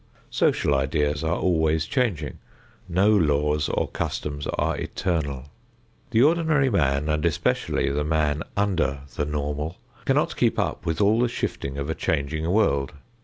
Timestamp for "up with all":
10.57-11.19